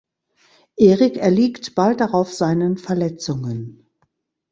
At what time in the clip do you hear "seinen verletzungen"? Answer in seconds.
2.33-3.85